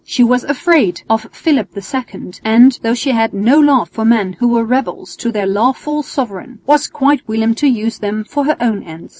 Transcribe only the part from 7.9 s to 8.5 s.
them for